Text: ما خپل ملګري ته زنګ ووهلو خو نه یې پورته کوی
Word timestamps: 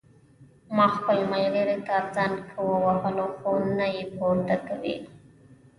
ما 0.75 0.85
خپل 0.95 1.17
ملګري 1.33 1.77
ته 1.87 1.95
زنګ 2.15 2.35
ووهلو 2.67 3.27
خو 3.37 3.51
نه 3.77 3.87
یې 3.95 4.03
پورته 4.15 4.55
کوی 4.67 4.95